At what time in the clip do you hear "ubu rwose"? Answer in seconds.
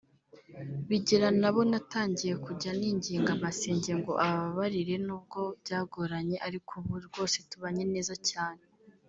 6.81-7.37